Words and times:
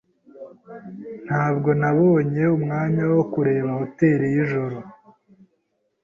Ntabwo 1.27 1.69
nabonye 1.81 2.43
umwanya 2.57 3.03
wo 3.13 3.21
kureba 3.33 3.69
hoteri 3.81 4.25
yijoro. 4.33 4.77